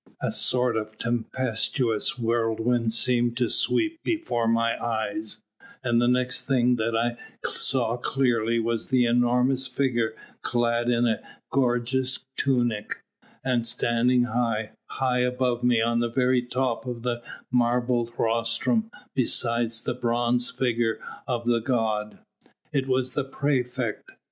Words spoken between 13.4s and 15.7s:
and standing high, high above